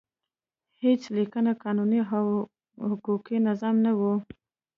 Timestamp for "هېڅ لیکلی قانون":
0.83-1.91